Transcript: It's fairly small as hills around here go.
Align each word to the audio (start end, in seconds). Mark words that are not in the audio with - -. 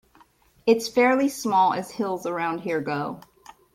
It's 0.65 0.87
fairly 0.87 1.29
small 1.29 1.73
as 1.73 1.91
hills 1.91 2.25
around 2.25 2.61
here 2.61 2.81
go. 2.81 3.21